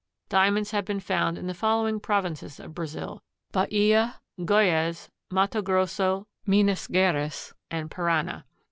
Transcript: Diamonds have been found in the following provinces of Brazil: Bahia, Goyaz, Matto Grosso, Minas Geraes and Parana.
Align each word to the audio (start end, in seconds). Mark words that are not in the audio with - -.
Diamonds 0.29 0.71
have 0.71 0.83
been 0.83 0.99
found 0.99 1.37
in 1.37 1.45
the 1.45 1.53
following 1.53 1.99
provinces 1.99 2.59
of 2.59 2.73
Brazil: 2.73 3.21
Bahia, 3.51 4.15
Goyaz, 4.39 5.11
Matto 5.29 5.61
Grosso, 5.61 6.25
Minas 6.47 6.87
Geraes 6.87 7.53
and 7.69 7.91
Parana. 7.91 8.45